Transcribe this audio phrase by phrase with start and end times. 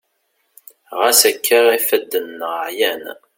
[0.99, 3.03] ɣas akka ifadden-nneɣ ɛyan